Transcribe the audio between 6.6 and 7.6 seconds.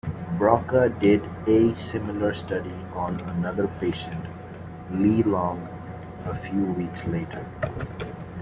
weeks later.